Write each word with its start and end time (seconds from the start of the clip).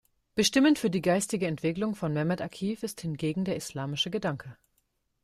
Bestimmend 0.33 0.79
für 0.79 0.89
die 0.89 1.03
geistige 1.03 1.45
Entwicklung 1.45 1.93
von 1.93 2.11
Mehmet 2.11 2.41
Akif 2.41 2.81
ist 2.81 3.01
hingegen 3.01 3.45
der 3.45 3.55
islamische 3.55 4.09
Gedanke. 4.09 4.57